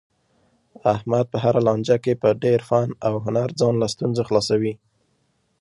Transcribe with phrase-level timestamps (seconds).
[0.93, 4.73] احمد په هره لانجه کې په ډېر فن او هنر ځان له ستونزو خلاصوي.